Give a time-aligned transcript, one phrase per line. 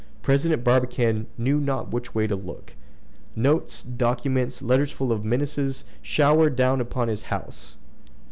[0.23, 2.73] President Barbicane knew not which way to look.
[3.35, 7.75] Notes, documents, letters full of menaces showered down upon his house.